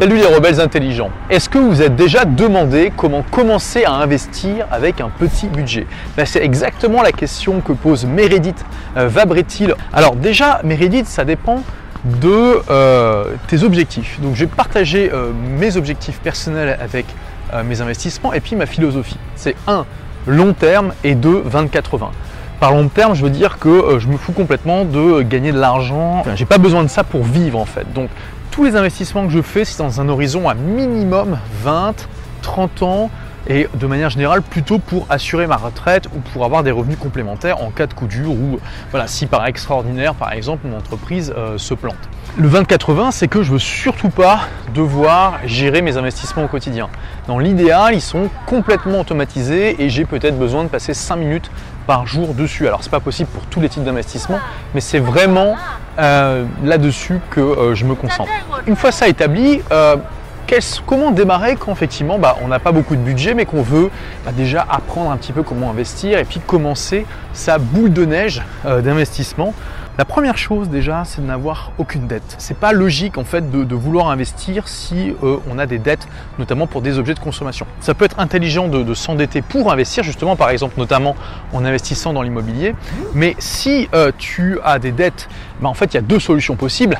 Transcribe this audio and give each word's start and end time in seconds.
Salut 0.00 0.16
les 0.16 0.24
rebelles 0.24 0.62
intelligents. 0.62 1.10
Est-ce 1.28 1.50
que 1.50 1.58
vous 1.58 1.82
êtes 1.82 1.94
déjà 1.94 2.24
demandé 2.24 2.90
comment 2.96 3.22
commencer 3.30 3.84
à 3.84 3.92
investir 3.92 4.66
avec 4.70 5.02
un 5.02 5.10
petit 5.10 5.46
budget? 5.46 5.86
Ben, 6.16 6.24
C'est 6.24 6.42
exactement 6.42 7.02
la 7.02 7.12
question 7.12 7.60
que 7.60 7.72
pose 7.72 8.06
Meredith 8.06 8.64
euh, 8.96 9.08
Vabretil. 9.08 9.74
Alors 9.92 10.16
déjà, 10.16 10.62
Meredith, 10.64 11.06
ça 11.06 11.26
dépend 11.26 11.62
de 12.02 12.62
euh, 12.70 13.34
tes 13.46 13.62
objectifs. 13.62 14.18
Donc 14.22 14.36
je 14.36 14.46
vais 14.46 14.50
partager 14.50 15.10
euh, 15.12 15.32
mes 15.58 15.76
objectifs 15.76 16.18
personnels 16.20 16.78
avec 16.80 17.04
mes 17.66 17.82
investissements 17.82 18.32
et 18.32 18.40
puis 18.40 18.56
ma 18.56 18.64
philosophie. 18.64 19.18
C'est 19.36 19.56
un 19.66 19.84
long 20.26 20.54
terme 20.54 20.94
et 21.04 21.14
deux 21.14 21.42
20-80. 21.42 22.08
Par 22.58 22.72
long 22.72 22.88
terme, 22.88 23.14
je 23.14 23.22
veux 23.22 23.30
dire 23.30 23.58
que 23.58 23.98
je 23.98 24.06
me 24.06 24.16
fous 24.16 24.32
complètement 24.32 24.84
de 24.84 25.20
gagner 25.22 25.50
de 25.50 25.58
l'argent. 25.58 26.22
J'ai 26.36 26.44
pas 26.46 26.58
besoin 26.58 26.84
de 26.84 26.88
ça 26.88 27.04
pour 27.04 27.24
vivre 27.24 27.58
en 27.58 27.64
fait. 27.64 27.92
Donc 27.92 28.08
tous 28.50 28.64
les 28.64 28.76
investissements 28.76 29.26
que 29.26 29.32
je 29.32 29.42
fais, 29.42 29.64
c'est 29.64 29.78
dans 29.78 30.00
un 30.00 30.08
horizon 30.08 30.48
à 30.48 30.54
minimum 30.54 31.38
20, 31.62 32.08
30 32.42 32.82
ans 32.82 33.10
et 33.46 33.68
de 33.74 33.86
manière 33.86 34.10
générale 34.10 34.42
plutôt 34.42 34.78
pour 34.78 35.06
assurer 35.08 35.46
ma 35.46 35.56
retraite 35.56 36.08
ou 36.14 36.18
pour 36.18 36.44
avoir 36.44 36.62
des 36.62 36.70
revenus 36.70 36.98
complémentaires 36.98 37.62
en 37.62 37.70
cas 37.70 37.86
de 37.86 37.94
coup 37.94 38.06
dur 38.06 38.30
ou 38.30 38.58
voilà, 38.90 39.06
si 39.06 39.26
par 39.26 39.46
extraordinaire 39.46 40.14
par 40.14 40.32
exemple 40.32 40.66
mon 40.66 40.76
entreprise 40.76 41.32
euh, 41.36 41.56
se 41.58 41.74
plante. 41.74 41.96
Le 42.36 42.48
20-80, 42.48 43.10
c'est 43.12 43.28
que 43.28 43.42
je 43.42 43.52
veux 43.52 43.58
surtout 43.58 44.10
pas 44.10 44.40
devoir 44.74 45.38
gérer 45.46 45.82
mes 45.82 45.96
investissements 45.96 46.44
au 46.44 46.48
quotidien. 46.48 46.88
Dans 47.26 47.38
l'idéal, 47.38 47.94
ils 47.94 48.00
sont 48.00 48.28
complètement 48.46 49.00
automatisés 49.00 49.82
et 49.82 49.88
j'ai 49.88 50.04
peut-être 50.04 50.38
besoin 50.38 50.62
de 50.62 50.68
passer 50.68 50.94
5 50.94 51.16
minutes 51.16 51.50
par 51.90 52.06
jour 52.06 52.34
dessus. 52.34 52.68
Alors 52.68 52.84
c'est 52.84 52.90
pas 52.90 53.00
possible 53.00 53.28
pour 53.30 53.44
tous 53.46 53.60
les 53.60 53.68
types 53.68 53.82
d'investissements, 53.82 54.38
mais 54.74 54.80
c'est 54.80 55.00
vraiment 55.00 55.56
euh, 55.98 56.44
là-dessus 56.62 57.18
que 57.30 57.40
euh, 57.40 57.74
je 57.74 57.84
me 57.84 57.96
concentre. 57.96 58.30
Une 58.68 58.76
fois 58.76 58.92
ça 58.92 59.08
établi, 59.08 59.60
euh, 59.72 59.96
comment 60.86 61.10
démarrer 61.10 61.56
quand 61.56 61.72
effectivement 61.72 62.16
bah, 62.16 62.36
on 62.44 62.46
n'a 62.46 62.60
pas 62.60 62.70
beaucoup 62.70 62.94
de 62.94 63.00
budget 63.00 63.34
mais 63.34 63.44
qu'on 63.44 63.62
veut 63.62 63.90
bah, 64.24 64.30
déjà 64.30 64.64
apprendre 64.70 65.10
un 65.10 65.16
petit 65.16 65.32
peu 65.32 65.42
comment 65.42 65.68
investir 65.68 66.16
et 66.16 66.24
puis 66.24 66.38
commencer 66.38 67.06
sa 67.32 67.58
boule 67.58 67.92
de 67.92 68.04
neige 68.04 68.42
d'investissement 68.64 69.52
la 69.98 70.04
première 70.04 70.38
chose 70.38 70.68
déjà, 70.68 71.04
c'est 71.04 71.20
de 71.20 71.26
n'avoir 71.26 71.72
aucune 71.78 72.06
dette. 72.06 72.36
C'est 72.38 72.56
pas 72.56 72.72
logique 72.72 73.18
en 73.18 73.24
fait 73.24 73.50
de, 73.50 73.74
vouloir 73.74 74.08
investir 74.08 74.68
si 74.68 75.14
euh, 75.22 75.36
on 75.50 75.58
a 75.58 75.66
des 75.66 75.78
dettes, 75.78 76.08
notamment 76.38 76.66
pour 76.66 76.80
des 76.80 76.98
objets 76.98 77.14
de 77.14 77.20
consommation. 77.20 77.66
Ça 77.80 77.94
peut 77.94 78.04
être 78.04 78.18
intelligent 78.18 78.68
de, 78.68 78.94
s'endetter 78.94 79.42
pour 79.42 79.72
investir, 79.72 80.02
justement 80.02 80.36
par 80.36 80.50
exemple 80.50 80.74
notamment 80.78 81.16
en 81.52 81.64
investissant 81.64 82.12
dans 82.12 82.22
l'immobilier. 82.22 82.74
Mais 83.14 83.34
si 83.38 83.88
euh, 83.94 84.12
tu 84.16 84.58
as 84.64 84.78
des 84.78 84.92
dettes, 84.92 85.28
bah, 85.60 85.68
en 85.68 85.74
fait 85.74 85.92
il 85.92 85.94
y 85.94 85.98
a 85.98 86.02
deux 86.02 86.20
solutions 86.20 86.56
possibles. 86.56 86.98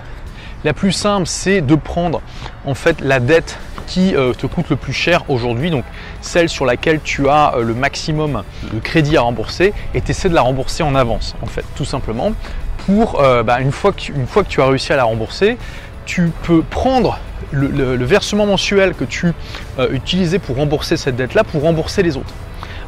La 0.62 0.74
plus 0.74 0.92
simple, 0.92 1.26
c'est 1.26 1.62
de 1.62 1.74
prendre 1.74 2.20
en 2.66 2.74
fait 2.74 3.00
la 3.00 3.18
dette 3.18 3.58
euh, 3.98 4.32
te 4.32 4.46
coûte 4.46 4.70
le 4.70 4.76
plus 4.76 4.92
cher 4.92 5.24
aujourd'hui, 5.28 5.70
donc 5.70 5.84
celle 6.20 6.48
sur 6.48 6.64
laquelle 6.64 7.00
tu 7.02 7.28
as 7.28 7.54
le 7.60 7.74
maximum 7.74 8.42
de 8.72 8.78
crédit 8.78 9.16
à 9.16 9.22
rembourser, 9.22 9.72
et 9.94 10.00
tu 10.00 10.10
essaies 10.10 10.28
de 10.28 10.34
la 10.34 10.42
rembourser 10.42 10.82
en 10.82 10.94
avance, 10.94 11.34
en 11.42 11.46
fait, 11.46 11.64
tout 11.76 11.84
simplement 11.84 12.32
pour, 12.86 13.20
euh, 13.20 13.42
bah, 13.42 13.60
une, 13.60 13.72
fois 13.72 13.92
que 13.92 14.48
tu, 14.48 14.60
as 14.60 14.66
réussi 14.66 14.92
à 14.92 14.96
la 14.96 15.04
rembourser, 15.04 15.58
tu 16.06 16.32
peux 16.42 16.62
prendre 16.62 17.18
le, 17.50 17.94
versement 18.04 18.46
mensuel 18.46 18.94
que 18.94 19.04
tu 19.04 19.32
euh, 19.78 19.88
utilisais 19.92 20.38
pour 20.38 20.56
rembourser 20.56 20.96
cette 20.96 21.16
dette-là 21.16 21.44
pour 21.44 21.62
rembourser 21.62 22.02
les 22.02 22.16
autres. 22.16 22.32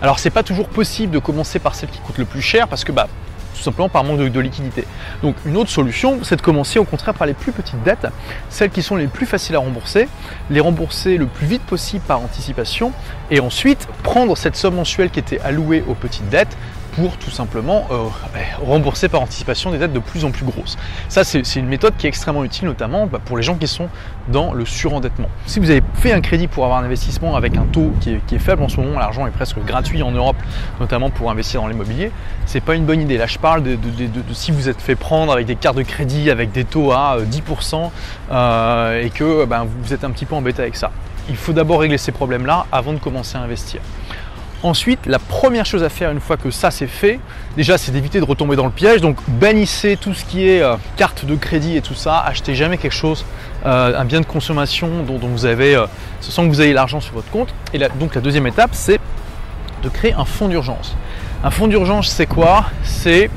Alors 0.00 0.18
c'est 0.18 0.30
pas 0.30 0.42
toujours 0.42 0.68
possible 0.68 1.12
de 1.12 1.18
commencer 1.18 1.58
par 1.58 1.74
celle 1.74 1.88
qui 1.88 2.00
coûte 2.00 2.18
le 2.18 2.24
plus 2.24 2.42
cher 2.42 2.66
parce 2.68 2.84
que 2.84 2.90
bah, 2.90 3.06
tout 3.54 3.62
simplement 3.62 3.88
par 3.88 4.04
manque 4.04 4.18
de, 4.18 4.40
liquidité. 4.40 4.84
Donc 5.22 5.36
une 5.46 5.56
autre 5.56 5.70
solution, 5.70 6.20
c'est 6.22 6.36
de 6.36 6.42
commencer 6.42 6.78
au 6.78 6.84
contraire 6.84 7.14
par 7.14 7.26
les 7.26 7.34
plus 7.34 7.52
petites 7.52 7.82
dettes, 7.82 8.06
celles 8.48 8.70
qui 8.70 8.82
sont 8.82 8.96
les 8.96 9.06
plus 9.06 9.26
faciles 9.26 9.56
à 9.56 9.60
rembourser, 9.60 10.08
les 10.50 10.60
rembourser 10.60 11.16
le 11.16 11.26
plus 11.26 11.46
vite 11.46 11.62
possible 11.62 12.04
par 12.06 12.20
anticipation, 12.20 12.92
et 13.30 13.40
ensuite 13.40 13.86
prendre 14.02 14.36
cette 14.36 14.56
somme 14.56 14.74
mensuelle 14.76 15.10
qui 15.10 15.18
était 15.18 15.40
allouée 15.40 15.84
aux 15.88 15.94
petites 15.94 16.28
dettes, 16.28 16.56
pour 16.92 17.16
tout 17.16 17.30
simplement 17.30 17.86
euh, 17.90 18.04
rembourser 18.64 19.08
par 19.08 19.22
anticipation 19.22 19.70
des 19.70 19.78
dettes 19.78 19.92
de 19.92 19.98
plus 19.98 20.24
en 20.24 20.30
plus 20.30 20.44
grosses. 20.44 20.76
Ça, 21.08 21.24
c'est 21.24 21.56
une 21.56 21.66
méthode 21.66 21.94
qui 21.96 22.06
est 22.06 22.08
extrêmement 22.08 22.44
utile, 22.44 22.66
notamment 22.66 23.06
bah, 23.06 23.18
pour 23.24 23.36
les 23.36 23.42
gens 23.42 23.56
qui 23.56 23.66
sont 23.66 23.88
dans 24.28 24.52
le 24.52 24.64
surendettement. 24.64 25.28
Si 25.46 25.58
vous 25.58 25.70
avez 25.70 25.82
fait 25.94 26.12
un 26.12 26.20
crédit 26.20 26.48
pour 26.48 26.64
avoir 26.64 26.80
un 26.80 26.84
investissement 26.84 27.34
avec 27.34 27.56
un 27.56 27.64
taux 27.64 27.92
qui 28.00 28.10
est, 28.10 28.38
faible 28.38 28.62
en 28.62 28.68
ce 28.68 28.80
moment, 28.80 28.98
l'argent 28.98 29.26
est 29.26 29.30
presque 29.30 29.58
gratuit 29.64 30.02
en 30.02 30.10
Europe, 30.10 30.36
notamment 30.80 31.10
pour 31.10 31.30
investir 31.30 31.62
dans 31.62 31.68
l'immobilier, 31.68 32.10
c'est 32.46 32.60
pas 32.60 32.74
une 32.74 32.84
bonne 32.84 33.00
idée. 33.00 33.18
Là, 33.18 33.26
je 33.26 33.38
parle 33.38 33.62
de, 33.62 33.78
si 34.32 34.52
vous 34.52 34.68
êtes 34.68 34.80
fait 34.80 34.96
prendre 34.96 35.32
avec 35.32 35.46
des 35.46 35.56
cartes 35.56 35.76
de 35.76 35.82
crédit 35.82 36.30
avec 36.30 36.52
des 36.52 36.64
taux 36.64 36.92
à 36.92 37.18
10% 37.20 37.74
euh, 37.74 37.88
euh, 38.32 39.02
et 39.02 39.10
que 39.10 39.44
bah, 39.44 39.64
vous 39.82 39.92
êtes 39.92 40.04
un 40.04 40.10
petit 40.10 40.26
peu 40.26 40.34
embêté 40.34 40.62
avec 40.62 40.76
ça. 40.76 40.90
Il 41.28 41.36
faut 41.36 41.52
d'abord 41.52 41.80
régler 41.80 41.98
ces 41.98 42.12
problèmes-là 42.12 42.66
avant 42.72 42.92
de 42.92 42.98
commencer 42.98 43.36
à 43.36 43.42
investir. 43.42 43.80
Ensuite, 44.64 45.06
la 45.06 45.18
première 45.18 45.66
chose 45.66 45.82
à 45.82 45.88
faire 45.88 46.12
une 46.12 46.20
fois 46.20 46.36
que 46.36 46.52
ça 46.52 46.70
c'est 46.70 46.86
fait, 46.86 47.18
déjà 47.56 47.78
c'est 47.78 47.90
d'éviter 47.90 48.20
de 48.20 48.24
retomber 48.24 48.54
dans 48.54 48.64
le 48.64 48.70
piège. 48.70 49.00
Donc 49.00 49.16
bannissez 49.26 49.96
tout 49.96 50.14
ce 50.14 50.24
qui 50.24 50.48
est 50.48 50.62
euh, 50.62 50.76
carte 50.96 51.24
de 51.24 51.34
crédit 51.34 51.76
et 51.76 51.82
tout 51.82 51.94
ça. 51.94 52.20
Achetez 52.20 52.54
jamais 52.54 52.78
quelque 52.78 52.94
chose, 52.94 53.24
euh, 53.66 53.98
un 53.98 54.04
bien 54.04 54.20
de 54.20 54.26
consommation 54.26 55.02
dont, 55.02 55.18
vous 55.18 55.46
avez, 55.46 55.74
euh, 55.74 55.86
sans 56.20 56.44
que 56.44 56.48
vous 56.48 56.62
ayez 56.62 56.72
l'argent 56.72 57.00
sur 57.00 57.14
votre 57.14 57.30
compte. 57.30 57.52
Et 57.74 57.80
donc 57.98 58.14
la 58.14 58.20
deuxième 58.20 58.46
étape, 58.46 58.70
c'est 58.72 59.00
de 59.82 59.88
créer 59.88 60.12
un 60.12 60.24
fonds 60.24 60.46
d'urgence. 60.46 60.94
Un 61.42 61.50
fonds 61.50 61.66
d'urgence, 61.66 62.08
c'est 62.08 62.26
quoi? 62.26 62.66
C'est 62.84 63.30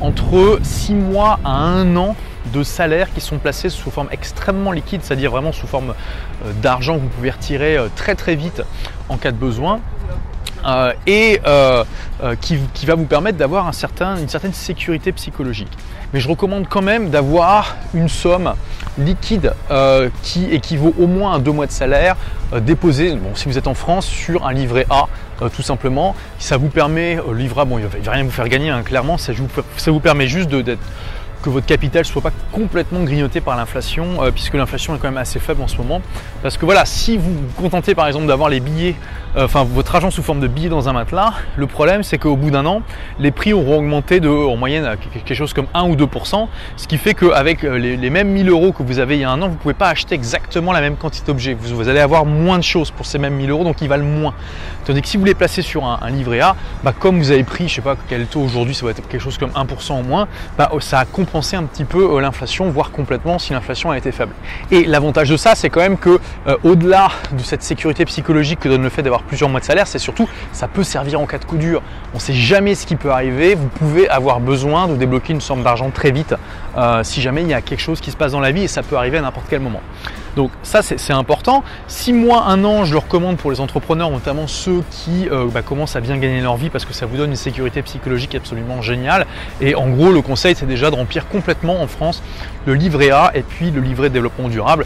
entre 0.00 0.58
6 0.62 0.94
mois 0.94 1.38
à 1.44 1.50
1 1.50 1.96
an 1.96 2.16
de 2.54 2.62
salaires 2.62 3.12
qui 3.12 3.20
sont 3.20 3.36
placés 3.36 3.68
sous 3.68 3.90
forme 3.90 4.08
extrêmement 4.10 4.72
liquide, 4.72 5.02
c'est-à-dire 5.02 5.32
vraiment 5.32 5.52
sous 5.52 5.66
forme 5.66 5.92
d'argent 6.62 6.94
que 6.94 7.00
vous 7.00 7.08
pouvez 7.08 7.30
retirer 7.30 7.76
très 7.94 8.14
très 8.14 8.36
vite 8.36 8.62
en 9.10 9.18
cas 9.18 9.32
de 9.32 9.36
besoin. 9.36 9.80
Euh, 10.66 10.92
et 11.06 11.40
euh, 11.46 11.84
euh, 12.22 12.34
qui, 12.40 12.58
va 12.86 12.96
vous 12.96 13.04
permettre 13.04 13.38
d'avoir 13.38 13.66
une 13.66 14.28
certaine 14.28 14.52
sécurité 14.52 15.12
psychologique. 15.12 15.70
Mais 16.12 16.18
je 16.18 16.28
recommande 16.28 16.66
quand 16.68 16.82
même 16.82 17.10
d'avoir 17.10 17.76
une 17.94 18.08
somme 18.08 18.54
liquide 18.98 19.52
qui 20.22 20.46
équivaut 20.46 20.94
au 20.98 21.06
moins 21.06 21.34
à 21.34 21.38
deux 21.38 21.52
mois 21.52 21.66
de 21.66 21.72
salaire 21.72 22.16
déposé, 22.62 23.14
bon, 23.14 23.34
si 23.34 23.48
vous 23.48 23.58
êtes 23.58 23.66
en 23.66 23.74
France, 23.74 24.06
sur 24.06 24.46
un 24.46 24.52
livret 24.52 24.86
A, 24.88 25.06
tout 25.54 25.62
simplement. 25.62 26.14
Ça 26.38 26.56
vous 26.56 26.68
permet, 26.68 27.16
le 27.16 27.34
livret 27.34 27.62
A, 27.62 27.64
bon, 27.64 27.78
il 27.78 27.84
ne 27.84 28.04
va 28.04 28.12
rien 28.12 28.24
vous 28.24 28.30
faire 28.30 28.48
gagner, 28.48 28.70
hein, 28.70 28.82
clairement, 28.82 29.18
ça 29.18 29.32
ça 29.76 29.90
vous 29.90 30.00
permet 30.00 30.28
juste 30.28 30.48
d'être 30.48 30.80
que 31.42 31.50
votre 31.50 31.66
capital 31.66 32.02
ne 32.02 32.06
soit 32.06 32.22
pas 32.22 32.32
complètement 32.52 33.00
grignoté 33.04 33.40
par 33.40 33.56
l'inflation, 33.56 34.22
euh, 34.22 34.30
puisque 34.30 34.54
l'inflation 34.54 34.94
est 34.94 34.98
quand 34.98 35.08
même 35.08 35.16
assez 35.16 35.38
faible 35.38 35.62
en 35.62 35.68
ce 35.68 35.76
moment. 35.76 36.00
Parce 36.42 36.56
que 36.56 36.64
voilà, 36.64 36.84
si 36.84 37.16
vous 37.16 37.32
vous 37.32 37.62
contentez 37.62 37.94
par 37.94 38.06
exemple 38.06 38.26
d'avoir 38.26 38.48
les 38.48 38.60
billets, 38.60 38.94
euh, 39.36 39.44
enfin 39.44 39.64
votre 39.64 39.94
argent 39.94 40.10
sous 40.10 40.22
forme 40.22 40.40
de 40.40 40.48
billets 40.48 40.68
dans 40.68 40.88
un 40.88 40.92
matelas, 40.92 41.34
le 41.56 41.66
problème 41.66 42.02
c'est 42.02 42.18
qu'au 42.18 42.36
bout 42.36 42.50
d'un 42.50 42.66
an, 42.66 42.82
les 43.18 43.30
prix 43.30 43.52
auront 43.52 43.78
augmenté 43.78 44.20
de 44.20 44.28
en 44.28 44.56
moyenne 44.56 44.96
quelque 45.12 45.34
chose 45.34 45.52
comme 45.52 45.66
1 45.74 45.84
ou 45.84 45.96
2%, 45.96 46.48
ce 46.76 46.86
qui 46.86 46.98
fait 46.98 47.14
qu'avec 47.14 47.64
euh, 47.64 47.78
les, 47.78 48.10
mêmes 48.10 48.28
1000 48.28 48.48
euros 48.48 48.72
que 48.72 48.82
vous 48.82 48.98
avez 48.98 49.16
il 49.16 49.20
y 49.20 49.24
a 49.24 49.30
un 49.30 49.40
an, 49.42 49.48
vous 49.48 49.54
ne 49.54 49.58
pouvez 49.58 49.74
pas 49.74 49.88
acheter 49.88 50.14
exactement 50.14 50.72
la 50.72 50.80
même 50.80 50.96
quantité 50.96 51.26
d'objets. 51.26 51.54
Vous, 51.54 51.88
allez 51.88 52.00
avoir 52.00 52.24
moins 52.24 52.58
de 52.58 52.64
choses 52.64 52.90
pour 52.90 53.06
ces 53.06 53.18
mêmes 53.18 53.34
1000 53.34 53.50
euros, 53.50 53.64
donc 53.64 53.80
ils 53.80 53.88
valent 53.88 54.04
moins. 54.04 54.34
Tandis 54.84 55.02
que 55.02 55.08
si 55.08 55.16
vous 55.16 55.24
les 55.24 55.34
placez 55.34 55.62
sur 55.62 55.84
un, 55.84 56.10
livret 56.10 56.40
A, 56.40 56.56
bah, 56.84 56.94
comme 56.98 57.18
vous 57.18 57.30
avez 57.30 57.44
pris, 57.44 57.68
je 57.68 57.74
sais 57.74 57.80
pas 57.80 57.96
quel 58.08 58.26
taux 58.26 58.40
aujourd'hui, 58.40 58.74
ça 58.74 58.84
va 58.84 58.92
être 58.92 59.06
quelque 59.08 59.20
chose 59.20 59.38
comme 59.38 59.50
1% 59.50 59.92
en 59.92 60.02
moins, 60.02 60.28
bah, 60.56 60.70
ça 60.80 61.00
a 61.00 61.04
compenser 61.26 61.56
un 61.56 61.64
petit 61.64 61.84
peu 61.84 62.16
euh, 62.16 62.20
l'inflation, 62.20 62.70
voire 62.70 62.92
complètement 62.92 63.40
si 63.40 63.52
l'inflation 63.52 63.90
a 63.90 63.98
été 63.98 64.12
faible. 64.12 64.32
Et 64.70 64.84
l'avantage 64.84 65.28
de 65.28 65.36
ça, 65.36 65.56
c'est 65.56 65.70
quand 65.70 65.80
même 65.80 65.98
que 65.98 66.20
euh, 66.46 66.56
au-delà 66.62 67.10
de 67.32 67.42
cette 67.42 67.64
sécurité 67.64 68.04
psychologique 68.04 68.60
que 68.60 68.68
donne 68.68 68.82
le 68.82 68.88
fait 68.88 69.02
d'avoir 69.02 69.22
plusieurs 69.22 69.50
mois 69.50 69.58
de 69.58 69.64
salaire, 69.64 69.88
c'est 69.88 69.98
surtout 69.98 70.28
ça 70.52 70.68
peut 70.68 70.84
servir 70.84 71.20
en 71.20 71.26
cas 71.26 71.38
de 71.38 71.44
coup 71.44 71.56
dur. 71.56 71.82
On 72.12 72.18
ne 72.18 72.20
sait 72.20 72.32
jamais 72.32 72.76
ce 72.76 72.86
qui 72.86 72.94
peut 72.94 73.10
arriver. 73.10 73.56
Vous 73.56 73.66
pouvez 73.66 74.08
avoir 74.08 74.38
besoin 74.38 74.86
de 74.86 74.94
débloquer 74.94 75.32
une 75.32 75.40
somme 75.40 75.64
d'argent 75.64 75.90
très 75.90 76.12
vite 76.12 76.34
euh, 76.76 77.02
si 77.02 77.22
jamais 77.22 77.42
il 77.42 77.48
y 77.48 77.54
a 77.54 77.60
quelque 77.60 77.80
chose 77.80 78.00
qui 78.00 78.10
se 78.10 78.16
passe 78.16 78.32
dans 78.32 78.40
la 78.40 78.52
vie 78.52 78.62
et 78.62 78.68
ça 78.68 78.82
peut 78.82 78.96
arriver 78.96 79.18
à 79.18 79.22
n'importe 79.22 79.46
quel 79.48 79.60
moment. 79.60 79.80
Donc 80.36 80.50
ça 80.62 80.82
c'est 80.82 81.12
important. 81.12 81.64
Six 81.88 82.12
mois, 82.12 82.44
un 82.44 82.62
an, 82.64 82.84
je 82.84 82.92
le 82.92 82.98
recommande 82.98 83.38
pour 83.38 83.50
les 83.50 83.60
entrepreneurs, 83.60 84.10
notamment 84.10 84.46
ceux 84.46 84.82
qui 84.90 85.28
euh, 85.30 85.46
bah, 85.46 85.62
commencent 85.62 85.96
à 85.96 86.00
bien 86.00 86.18
gagner 86.18 86.40
leur 86.40 86.56
vie 86.56 86.68
parce 86.68 86.84
que 86.84 86.92
ça 86.92 87.06
vous 87.06 87.16
donne 87.16 87.30
une 87.30 87.36
sécurité 87.36 87.80
psychologique 87.82 88.34
absolument 88.34 88.82
géniale. 88.82 89.26
Et 89.60 89.74
en 89.74 89.88
gros, 89.88 90.12
le 90.12 90.20
conseil 90.20 90.54
c'est 90.54 90.66
déjà 90.66 90.90
de 90.90 90.96
remplir 90.96 91.26
complètement 91.28 91.80
en 91.80 91.86
France 91.86 92.22
le 92.66 92.74
livret 92.74 93.10
A 93.10 93.30
et 93.34 93.42
puis 93.42 93.70
le 93.70 93.80
livret 93.80 94.10
développement 94.10 94.48
durable. 94.48 94.84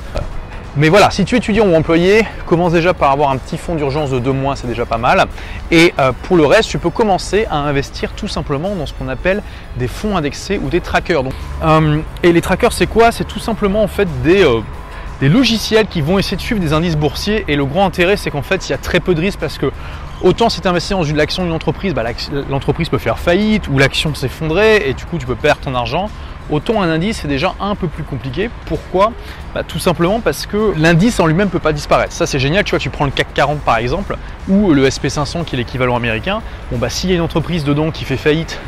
Mais 0.77 0.89
voilà, 0.89 1.11
si 1.11 1.25
tu 1.25 1.35
es 1.35 1.39
étudiant 1.39 1.67
ou 1.67 1.75
employé, 1.75 2.25
commence 2.47 2.73
déjà 2.73 2.95
par 2.95 3.11
avoir 3.11 3.31
un 3.31 3.39
petit 3.39 3.59
fonds 3.59 3.75
d'urgence 3.75 4.11
de 4.11 4.21
deux 4.21 4.33
mois, 4.33 4.55
c'est 4.55 4.69
déjà 4.69 4.87
pas 4.87 4.99
mal. 4.99 5.27
Et 5.73 5.93
euh, 5.99 6.13
pour 6.23 6.37
le 6.37 6.47
reste, 6.47 6.71
tu 6.71 6.79
peux 6.79 6.91
commencer 6.91 7.47
à 7.51 7.57
investir 7.57 8.13
tout 8.13 8.29
simplement 8.29 8.77
dans 8.77 8.87
ce 8.87 8.95
qu'on 8.95 9.09
appelle 9.09 9.43
des 9.77 9.89
fonds 9.89 10.17
indexés 10.17 10.61
ou 10.63 10.69
des 10.69 10.81
trackers. 10.81 11.25
Euh, 11.65 11.99
et 12.23 12.33
les 12.33 12.41
trackers, 12.41 12.73
c'est 12.73 12.87
quoi? 12.87 13.11
C'est 13.11 13.27
tout 13.27 13.41
simplement 13.41 13.83
en 13.83 13.89
fait 13.89 14.09
des 14.23 14.47
des 15.21 15.29
logiciels 15.29 15.87
qui 15.87 16.01
vont 16.01 16.19
essayer 16.19 16.37
de 16.37 16.43
suivre 16.43 16.61
des 16.61 16.73
indices 16.73 16.97
boursiers. 16.97 17.45
Et 17.47 17.57
le 17.57 17.65
grand 17.65 17.85
intérêt, 17.85 18.17
c'est 18.17 18.31
qu'en 18.31 18.43
fait, 18.43 18.69
il 18.69 18.73
y 18.73 18.75
a 18.75 18.79
très 18.79 19.01
peu 19.01 19.15
de 19.15 19.21
risques 19.21 19.39
parce 19.39 19.59
que 19.59 19.71
autant 20.23 20.49
si 20.49 20.61
tu 20.61 20.69
investis 20.69 20.97
dans 20.97 21.03
l'action 21.15 21.45
d'une 21.45 21.53
entreprise, 21.53 21.95
bah, 21.95 22.05
l'entreprise 22.49 22.89
peut 22.89 22.99
faire 22.99 23.19
faillite 23.19 23.69
ou 23.69 23.79
l'action 23.79 24.15
s'effondrer 24.15 24.89
et 24.89 24.95
du 24.95 25.05
coup 25.05 25.19
tu 25.19 25.27
peux 25.27 25.35
perdre 25.35 25.61
ton 25.61 25.75
argent. 25.75 26.11
Autant 26.51 26.83
un 26.83 26.91
indice 26.91 27.25
est 27.25 27.29
déjà 27.29 27.55
un 27.61 27.75
peu 27.75 27.89
plus 27.89 28.03
compliqué. 28.03 28.51
Pourquoi? 28.67 29.13
Bah, 29.55 29.63
Tout 29.67 29.79
simplement 29.79 30.21
parce 30.21 30.47
que 30.47 30.75
l'indice 30.77 31.21
en 31.21 31.27
lui-même 31.27 31.47
ne 31.47 31.53
peut 31.53 31.59
pas 31.59 31.73
disparaître. 31.73 32.13
Ça 32.13 32.27
c'est 32.27 32.39
génial, 32.39 32.65
tu 32.65 32.71
vois, 32.71 32.79
tu 32.79 32.91
prends 32.91 33.05
le 33.05 33.11
CAC 33.11 33.33
40 33.35 33.61
par 33.61 33.79
exemple, 33.79 34.17
ou 34.49 34.73
le 34.73 34.89
SP500 34.89 35.45
qui 35.45 35.57
est 35.57 35.59
l'équivalent 35.59 35.97
américain. 35.97 36.43
Bon 36.71 36.79
bah 36.79 36.91
s'il 36.91 37.11
y 37.11 37.13
a 37.13 37.17
une 37.17 37.23
entreprise 37.23 37.65
dedans 37.65 37.91
qui 37.91 38.05
fait 38.05 38.17
faillite 38.17 38.59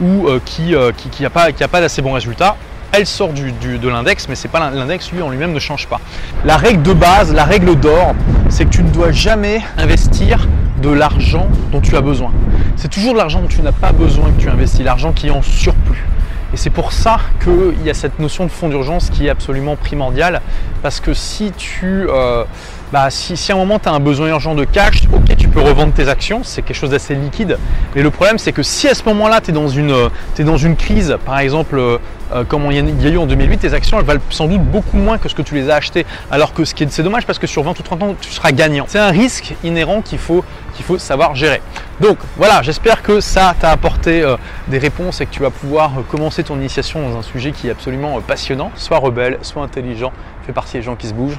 ou 0.00 0.28
euh, 0.28 0.40
qui 0.44 0.72
n'a 0.72 0.92
qui 0.92 1.28
pas, 1.28 1.68
pas 1.68 1.80
d'assez 1.80 2.02
bons 2.02 2.12
résultats, 2.12 2.56
elle 2.92 3.06
sort 3.06 3.32
du, 3.32 3.52
de 3.52 3.88
l'index, 3.88 4.28
mais 4.28 4.34
c'est 4.34 4.48
pas 4.48 4.70
l'index 4.70 5.12
lui 5.12 5.20
en 5.22 5.30
lui-même 5.30 5.52
ne 5.52 5.58
change 5.58 5.86
pas. 5.86 6.00
La 6.44 6.56
règle 6.56 6.82
de 6.82 6.92
base, 6.92 7.34
la 7.34 7.44
règle 7.44 7.76
d'or, 7.76 8.14
c'est 8.48 8.64
que 8.64 8.70
tu 8.70 8.82
ne 8.82 8.90
dois 8.90 9.12
jamais 9.12 9.62
investir 9.76 10.48
de 10.80 10.90
l'argent 10.90 11.48
dont 11.70 11.80
tu 11.80 11.96
as 11.96 12.00
besoin. 12.00 12.32
C'est 12.76 12.88
toujours 12.88 13.12
de 13.12 13.18
l'argent 13.18 13.40
dont 13.40 13.48
tu 13.48 13.60
n'as 13.62 13.72
pas 13.72 13.92
besoin 13.92 14.30
que 14.30 14.40
tu 14.40 14.48
investis, 14.48 14.84
l'argent 14.84 15.12
qui 15.12 15.26
est 15.26 15.30
en 15.30 15.42
surplus. 15.42 16.06
Et 16.52 16.56
c'est 16.56 16.70
pour 16.70 16.92
ça 16.92 17.20
qu'il 17.42 17.84
y 17.84 17.90
a 17.90 17.94
cette 17.94 18.18
notion 18.18 18.44
de 18.44 18.50
fonds 18.50 18.68
d'urgence 18.68 19.10
qui 19.10 19.26
est 19.26 19.30
absolument 19.30 19.76
primordiale, 19.76 20.40
parce 20.82 21.00
que 21.00 21.14
si 21.14 21.52
tu... 21.52 22.06
Euh, 22.08 22.44
bah, 22.92 23.10
si, 23.10 23.52
à 23.52 23.54
un 23.54 23.58
moment 23.58 23.78
tu 23.78 23.88
as 23.88 23.92
un 23.92 24.00
besoin 24.00 24.28
urgent 24.28 24.54
de 24.54 24.64
cash, 24.64 25.02
ok, 25.12 25.36
tu 25.36 25.48
peux 25.48 25.60
revendre 25.60 25.92
tes 25.92 26.08
actions, 26.08 26.40
c'est 26.42 26.62
quelque 26.62 26.76
chose 26.76 26.90
d'assez 26.90 27.14
liquide. 27.14 27.58
Mais 27.94 28.02
le 28.02 28.10
problème, 28.10 28.38
c'est 28.38 28.52
que 28.52 28.62
si 28.62 28.88
à 28.88 28.94
ce 28.94 29.04
moment-là, 29.04 29.40
tu 29.40 29.50
es, 29.50 29.52
dans 29.52 29.68
une, 29.68 29.94
es 30.38 30.44
dans 30.44 30.56
une 30.56 30.74
crise, 30.74 31.16
par 31.26 31.38
exemple, 31.38 31.78
euh, 31.78 31.98
euh, 32.32 32.44
comme 32.44 32.66
il 32.70 33.02
y, 33.02 33.06
a 33.06 33.10
eu 33.10 33.18
en 33.18 33.26
2008, 33.26 33.58
tes 33.58 33.74
actions, 33.74 33.98
elles 33.98 34.06
valent 34.06 34.20
sans 34.30 34.46
doute 34.46 34.62
beaucoup 34.62 34.96
moins 34.96 35.18
que 35.18 35.28
ce 35.28 35.34
que 35.34 35.42
tu 35.42 35.54
les 35.54 35.68
as 35.68 35.76
achetées. 35.76 36.06
Alors 36.30 36.54
que 36.54 36.64
ce 36.64 36.74
qui 36.74 36.84
est, 36.84 36.90
c'est 36.90 37.02
dommage 37.02 37.26
parce 37.26 37.38
que 37.38 37.46
sur 37.46 37.62
20 37.62 37.78
ou 37.78 37.82
30 37.82 38.02
ans, 38.02 38.14
tu 38.18 38.30
seras 38.30 38.52
gagnant. 38.52 38.86
C'est 38.88 38.98
un 38.98 39.10
risque 39.10 39.54
inhérent 39.64 40.00
qu'il 40.02 40.18
faut, 40.18 40.44
savoir 40.96 41.34
gérer. 41.34 41.60
Donc 42.00 42.18
voilà, 42.36 42.62
j'espère 42.62 43.02
que 43.02 43.20
ça 43.20 43.54
t'a 43.58 43.70
apporté 43.70 44.22
euh, 44.22 44.36
des 44.68 44.78
réponses 44.78 45.20
et 45.20 45.26
que 45.26 45.30
tu 45.30 45.40
vas 45.42 45.50
pouvoir 45.50 45.92
commencer 46.10 46.42
ton 46.44 46.56
initiation 46.56 47.06
dans 47.06 47.18
un 47.18 47.22
sujet 47.22 47.52
qui 47.52 47.68
est 47.68 47.72
absolument 47.72 48.20
passionnant. 48.20 48.70
Sois 48.76 48.98
rebelle, 48.98 49.38
sois 49.42 49.62
intelligent, 49.62 50.12
fais 50.46 50.52
partie 50.52 50.78
des 50.78 50.82
gens 50.82 50.96
qui 50.96 51.08
se 51.08 51.14
bougent. 51.14 51.38